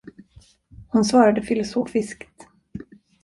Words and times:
Hon 0.87 1.05
svarade 1.05 1.41
filosofiskt. 1.41 2.47